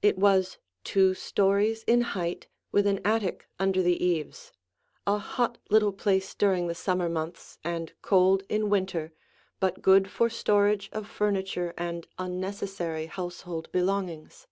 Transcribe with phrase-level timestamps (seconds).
[0.00, 4.52] It was two stories in height, with an attic under the eaves,
[5.08, 9.12] a hot little place during the summer months and cold in winter,
[9.58, 14.46] but good for storage of furniture and unnecessary household belongings.